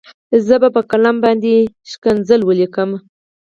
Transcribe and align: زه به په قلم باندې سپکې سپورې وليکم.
زه 0.47 0.55
به 0.61 0.69
په 0.75 0.81
قلم 0.89 1.15
باندې 1.23 1.51
سپکې 1.91 2.11
سپورې 2.27 2.45
وليکم. 2.47 2.89